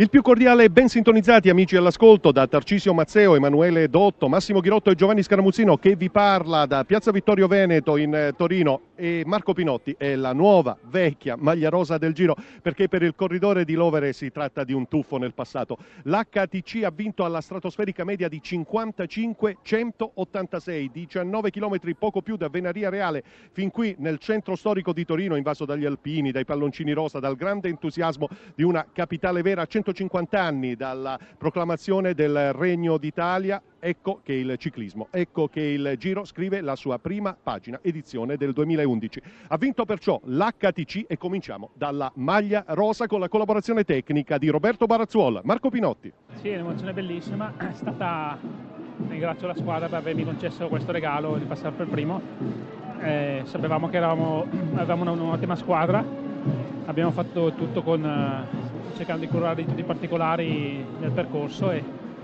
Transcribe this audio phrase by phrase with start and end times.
[0.00, 4.88] Il più cordiale e ben sintonizzati amici all'ascolto da Tarcisio Mazzeo, Emanuele Dotto, Massimo Ghirotto
[4.88, 9.52] e Giovanni Scaramuzzino che vi parla da Piazza Vittorio Veneto in eh, Torino e Marco
[9.52, 14.14] Pinotti è la nuova vecchia maglia rosa del Giro perché per il corridore di Lovere
[14.14, 15.76] si tratta di un tuffo nel passato.
[16.04, 23.22] L'HTC ha vinto alla stratosferica media di 55-186, 19 km poco più da Venaria Reale
[23.52, 27.68] fin qui nel centro storico di Torino invaso dagli alpini, dai palloncini rosa, dal grande
[27.68, 34.54] entusiasmo di una capitale vera 150 anni dalla proclamazione del Regno d'Italia, ecco che il
[34.58, 39.22] ciclismo, ecco che il Giro scrive la sua prima pagina, edizione del 2011.
[39.48, 44.86] Ha vinto perciò l'HTC e cominciamo dalla maglia rosa con la collaborazione tecnica di Roberto
[44.86, 45.40] Barazzuola.
[45.44, 46.12] Marco Pinotti.
[46.40, 48.38] Sì, un'emozione bellissima, è stata
[49.08, 52.20] ringrazio la squadra per avermi concesso questo regalo di passare per primo.
[53.00, 56.04] Eh, sapevamo che eravamo, avevamo un'ottima squadra,
[56.84, 58.59] abbiamo fatto tutto con, eh,
[58.96, 61.82] cercando di curare tutti i particolari nel percorso e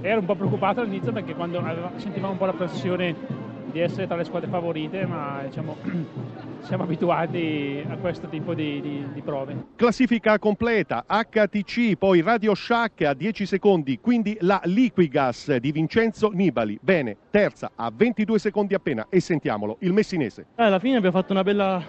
[0.00, 4.06] ero un po' preoccupato all'inizio perché quando aveva, sentivamo un po' la pressione di essere
[4.06, 5.76] tra le squadre favorite, ma diciamo,
[6.60, 9.56] siamo abituati a questo tipo di, di, di, prove.
[9.76, 16.78] Classifica completa, HTC, poi Radio Shack a 10 secondi, quindi la Liquigas di Vincenzo Nibali.
[16.80, 20.46] Bene, terza a 22 secondi appena e sentiamolo, il messinese.
[20.56, 21.82] Eh, alla fine abbiamo fatto una bella,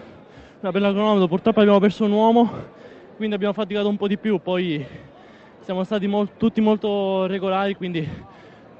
[0.60, 2.78] una bella cronometro, purtroppo abbiamo perso un uomo
[3.20, 4.82] quindi abbiamo faticato un po' di più, poi
[5.60, 8.08] siamo stati mol tutti molto regolari, quindi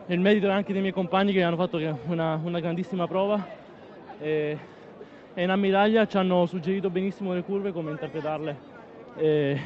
[0.07, 3.47] il merito è anche dei miei compagni che hanno fatto una, una grandissima prova
[4.19, 4.59] e,
[5.35, 8.57] e, in ammiraglia ci hanno suggerito benissimo le curve, come interpretarle.
[9.17, 9.61] E,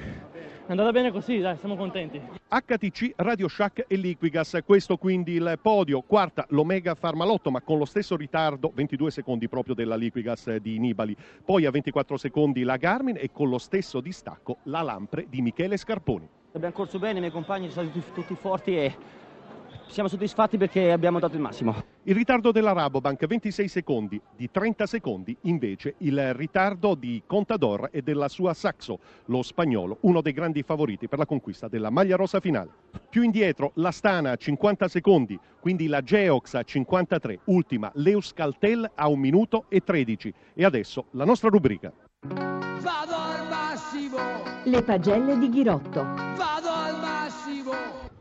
[0.67, 2.19] è andata bene così, dai, siamo contenti.
[2.49, 7.85] HTC, Radio Shack e Liquigas, questo quindi il podio, quarta l'Omega Farmalotto ma con lo
[7.85, 13.17] stesso ritardo, 22 secondi proprio della Liquigas di Nibali, poi a 24 secondi la Garmin
[13.19, 16.27] e con lo stesso distacco la Lampre di Michele Scarponi.
[16.53, 18.97] Abbiamo corso bene, i miei compagni sono stati tutti forti e
[19.89, 21.85] siamo soddisfatti perché abbiamo dato il massimo.
[22.05, 28.03] Il ritardo della Rabobank 26 secondi, di 30 secondi invece il ritardo di Contador e
[28.03, 32.41] della sua Saxo, lo spagnolo, uno dei grandi favoriti per la conquista della maglia rosa
[32.41, 32.71] finale.
[33.09, 39.09] Più indietro la Stana a 50 secondi, quindi la Geox a 53, ultima l'Euskaltel a
[39.09, 41.93] 1 minuto e 13 e adesso la nostra rubrica.
[42.27, 44.19] Vado al massimo!
[44.65, 46.03] Le pagelle di Ghirotto.
[46.03, 46.54] Vado!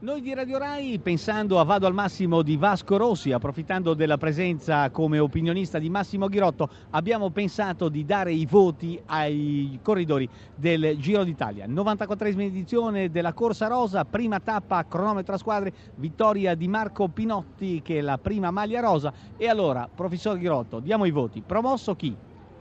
[0.03, 4.89] Noi di Radio Rai, pensando a Vado al Massimo di Vasco Rossi, approfittando della presenza
[4.89, 11.23] come opinionista di Massimo Ghirotto, abbiamo pensato di dare i voti ai corridori del Giro
[11.23, 11.67] d'Italia.
[11.67, 17.99] 94esima edizione della Corsa Rosa, prima tappa, cronometro a squadre, vittoria di Marco Pinotti che
[17.99, 19.13] è la prima maglia rosa.
[19.37, 21.41] E allora, professor Ghirotto, diamo i voti.
[21.41, 22.13] Promosso chi?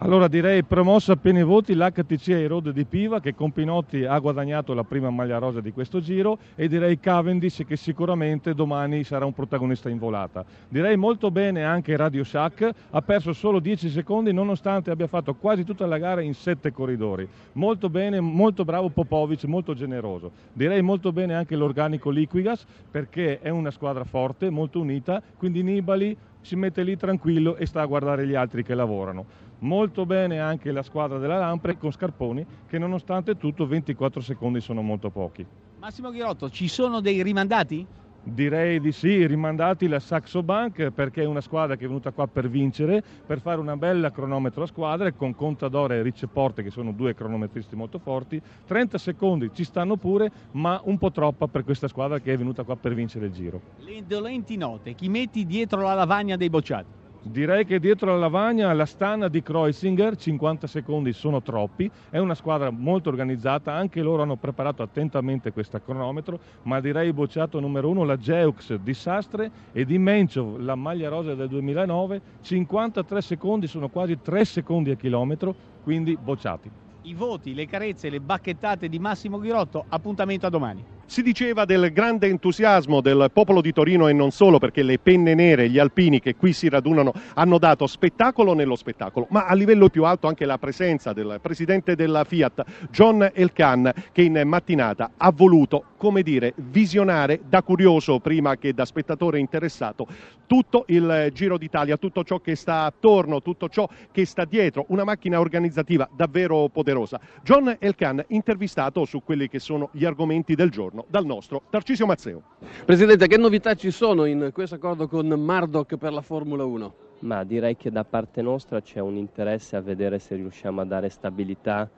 [0.02, 4.74] Allora direi promosso appena i voti l'HTC Road di Piva che con Pinotti ha guadagnato
[4.74, 9.32] la prima maglia rosa di questo giro e direi Cavendish che sicuramente domani sarà un
[9.32, 10.44] protagonista in volata.
[10.68, 15.62] Direi molto bene anche Radio Shack, ha perso solo 10 secondi nonostante abbia fatto quasi
[15.62, 17.28] tutta la gara in 7 corridori.
[17.52, 20.32] Molto bene, molto bravo Popovic, molto generoso.
[20.52, 26.16] Direi molto bene anche l'organico Liquigas perché è una squadra forte, molto unita, quindi Nibali
[26.40, 29.50] si mette lì tranquillo e sta a guardare gli altri che lavorano.
[29.62, 34.82] Molto bene anche la squadra della Lampre con Scarponi che nonostante tutto 24 secondi sono
[34.82, 35.46] molto pochi.
[35.78, 37.86] Massimo Ghirotto, ci sono dei rimandati?
[38.24, 42.26] Direi di sì, rimandati la Saxo Bank perché è una squadra che è venuta qua
[42.26, 46.70] per vincere, per fare una bella cronometro a squadre con Contador e Ricce Porte che
[46.70, 48.42] sono due cronometristi molto forti.
[48.66, 52.64] 30 secondi ci stanno pure, ma un po' troppa per questa squadra che è venuta
[52.64, 53.60] qua per vincere il giro.
[53.78, 57.01] Le dolenti note, chi metti dietro la lavagna dei bocciati?
[57.24, 62.34] Direi che dietro la lavagna la stana di Kreuzinger, 50 secondi sono troppi, è una
[62.34, 68.02] squadra molto organizzata, anche loro hanno preparato attentamente questo cronometro, ma direi bocciato numero uno
[68.02, 73.88] la Geux di Sastre e di Menchov, la maglia rosa del 2009, 53 secondi sono
[73.88, 76.68] quasi 3 secondi a chilometro, quindi bocciati.
[77.02, 80.84] I voti, le carezze, le bacchettate di Massimo Ghirotto, appuntamento a domani.
[81.12, 85.34] Si diceva del grande entusiasmo del popolo di Torino e non solo perché le penne
[85.34, 89.90] nere, gli alpini che qui si radunano hanno dato spettacolo nello spettacolo, ma a livello
[89.90, 95.30] più alto anche la presenza del presidente della Fiat, John Elkan, che in mattinata ha
[95.30, 100.06] voluto, come dire, visionare da curioso prima che da spettatore interessato
[100.52, 105.02] tutto il Giro d'Italia, tutto ciò che sta attorno, tutto ciò che sta dietro, una
[105.02, 107.18] macchina organizzativa davvero poderosa.
[107.42, 112.42] John Elkan intervistato su quelli che sono gli argomenti del giorno dal nostro Tarcisio Mazzeo.
[112.84, 116.94] Presidente, che novità ci sono in questo accordo con Murdoch per la Formula 1?
[117.20, 121.08] Ma direi che da parte nostra c'è un interesse a vedere se riusciamo a dare
[121.08, 121.88] stabilità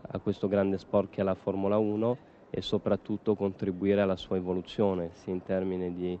[0.00, 2.18] a questo grande sport che è la Formula 1
[2.50, 6.18] e soprattutto contribuire alla sua evoluzione, sia in termini di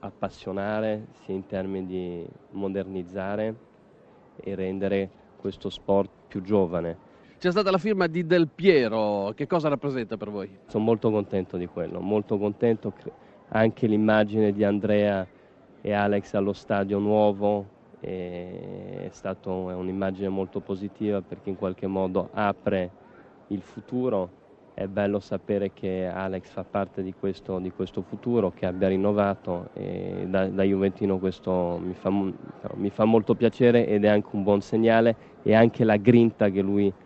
[0.00, 3.54] appassionare, sia in termini di modernizzare
[4.36, 7.14] e rendere questo sport più giovane.
[7.46, 10.50] C'è stata la firma di Del Piero, che cosa rappresenta per voi?
[10.66, 12.92] Sono molto contento di quello, molto contento.
[13.50, 15.24] Anche l'immagine di Andrea
[15.80, 17.64] e Alex allo stadio nuovo
[18.00, 22.90] è stata un'immagine molto positiva perché in qualche modo apre
[23.46, 24.28] il futuro.
[24.74, 29.68] È bello sapere che Alex fa parte di questo, di questo futuro, che abbia rinnovato
[29.74, 34.42] e da, da Juventino questo mi fa, mi fa molto piacere ed è anche un
[34.42, 35.14] buon segnale
[35.44, 37.04] e anche la grinta che lui ha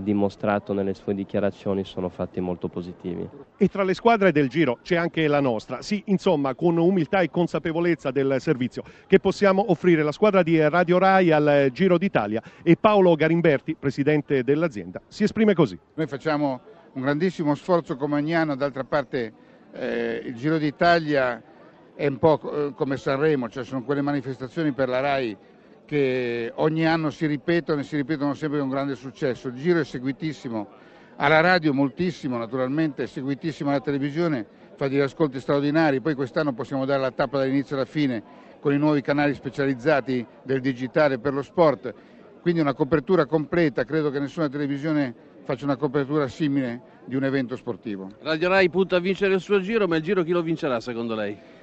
[0.00, 3.28] dimostrato nelle sue dichiarazioni sono fatti molto positivi.
[3.56, 5.82] E tra le squadre del Giro c'è anche la nostra.
[5.82, 10.98] Sì, insomma, con umiltà e consapevolezza del servizio che possiamo offrire la squadra di Radio
[10.98, 15.78] Rai al Giro d'Italia e Paolo Garimberti, presidente dell'azienda, si esprime così.
[15.94, 16.60] Noi facciamo
[16.94, 19.32] un grandissimo sforzo come ogni anno, d'altra parte
[19.72, 21.42] eh, il Giro d'Italia
[21.94, 25.36] è un po' eh, come Sanremo, cioè sono quelle manifestazioni per la RAI
[25.92, 29.48] che ogni anno si ripetono e si ripetono sempre con grande successo.
[29.48, 30.66] Il Giro è seguitissimo
[31.16, 36.86] alla radio, moltissimo naturalmente, è seguitissimo alla televisione, fa degli ascolti straordinari, poi quest'anno possiamo
[36.86, 38.22] dare la tappa dall'inizio alla fine
[38.58, 41.92] con i nuovi canali specializzati del digitale per lo sport,
[42.40, 47.54] quindi una copertura completa, credo che nessuna televisione faccio una copertura simile di un evento
[47.54, 48.08] sportivo.
[48.22, 51.14] Radio Rai punta a vincere il suo giro, ma il giro chi lo vincerà secondo
[51.14, 51.60] lei?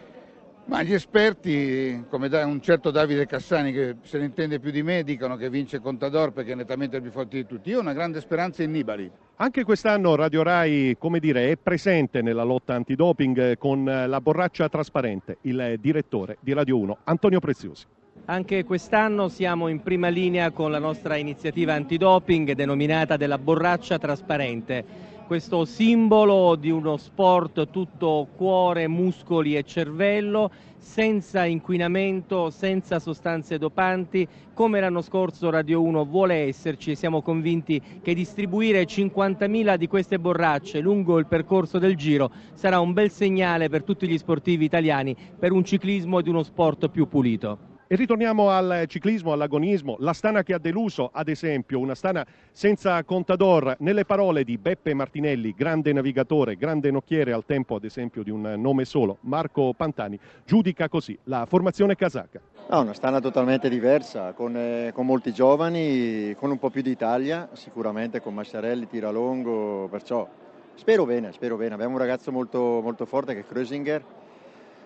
[0.65, 5.03] Ma gli esperti, come un certo Davide Cassani che se ne intende più di me,
[5.03, 7.69] dicono che vince Contador perché è nettamente il più forte di tutti.
[7.69, 9.11] Io ho una grande speranza in Nibali.
[9.37, 15.37] Anche quest'anno Radio Rai, come dire, è presente nella lotta antidoping con la borraccia trasparente,
[15.41, 17.85] il direttore di Radio 1, Antonio Preziosi.
[18.25, 24.85] Anche quest'anno siamo in prima linea con la nostra iniziativa antidoping denominata della borraccia trasparente,
[25.29, 30.49] questo simbolo di uno sport tutto cuore, muscoli e cervello,
[30.79, 37.79] senza inquinamento, senza sostanze dopanti, come l'anno scorso Radio 1 vuole esserci e siamo convinti
[38.01, 43.69] che distribuire 50.000 di queste borracce lungo il percorso del Giro sarà un bel segnale
[43.69, 47.78] per tutti gli sportivi italiani per un ciclismo di uno sport più pulito.
[47.91, 53.03] E ritorniamo al ciclismo, all'agonismo, la Stana che ha deluso, ad esempio, una Stana senza
[53.03, 58.29] contador, nelle parole di Beppe Martinelli, grande navigatore, grande nocchiere al tempo, ad esempio, di
[58.29, 62.39] un nome solo, Marco Pantani, giudica così la formazione casacca.
[62.69, 66.91] No, una Stana totalmente diversa, con, eh, con molti giovani, con un po' più di
[66.91, 70.29] Italia, sicuramente con Masciarelli, Tiralongo, perciò
[70.75, 71.73] spero bene, spero bene.
[71.73, 74.03] Abbiamo un ragazzo molto, molto forte che è Krösinger,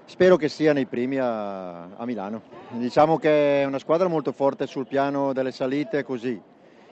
[0.06, 2.42] Spero che sia nei primi a, a, Milano.
[2.72, 6.40] Diciamo che è una squadra molto forte sul piano delle salite così.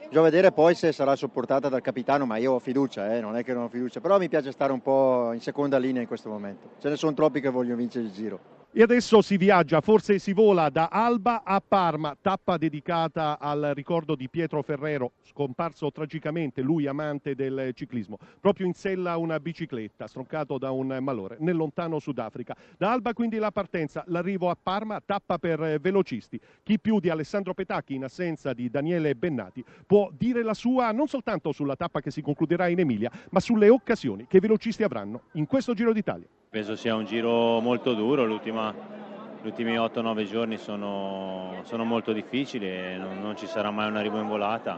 [0.08, 3.44] Bisogna vedere poi se sarà sopportata dal capitano, ma io ho fiducia, eh, non è
[3.44, 6.30] che non ho fiducia, però mi piace stare un po' in seconda linea in questo
[6.30, 6.72] momento.
[6.80, 8.61] Ce ne sono troppi che vogliono vincere il giro.
[8.74, 14.16] E adesso si viaggia, forse si vola da Alba a Parma, tappa dedicata al ricordo
[14.16, 20.58] di Pietro Ferrero, scomparso tragicamente, lui amante del ciclismo, proprio in sella una bicicletta, stroncato
[20.58, 22.56] da un malore, nel lontano Sudafrica.
[22.78, 26.40] Da Alba quindi la partenza, l'arrivo a Parma, tappa per velocisti.
[26.64, 31.10] Chi più di Alessandro Petacchi, in assenza di Daniele Bennati, può dire la sua non
[31.10, 35.24] soltanto sulla tappa che si concluderà in Emilia, ma sulle occasioni che i velocisti avranno
[35.34, 36.28] in questo Giro d'Italia.
[36.52, 42.98] Penso sia un giro molto duro, gli ultimi 8-9 giorni sono, sono, molto difficili e
[42.98, 44.78] non, non, ci sarà mai un arrivo in volata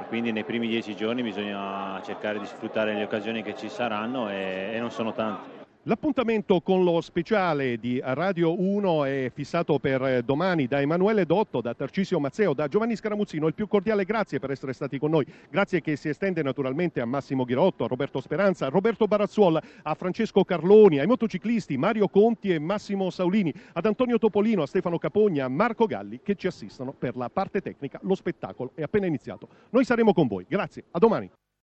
[0.00, 4.30] e quindi nei primi 10 giorni bisogna cercare di sfruttare le occasioni che ci saranno
[4.30, 5.59] e, e non sono tante.
[5.84, 11.72] L'appuntamento con lo speciale di Radio 1 è fissato per domani da Emanuele Dotto, da
[11.72, 13.46] Tarcisio Mazzeo, da Giovanni Scaramuzzino.
[13.46, 15.24] Il più cordiale grazie per essere stati con noi.
[15.48, 19.94] Grazie che si estende naturalmente a Massimo Ghirotto, a Roberto Speranza, a Roberto Barazzuol, a
[19.94, 25.46] Francesco Carloni, ai motociclisti Mario Conti e Massimo Saulini, ad Antonio Topolino, a Stefano Capogna,
[25.46, 27.98] a Marco Galli che ci assistono per la parte tecnica.
[28.02, 29.48] Lo spettacolo è appena iniziato.
[29.70, 30.44] Noi saremo con voi.
[30.46, 31.30] Grazie, a domani.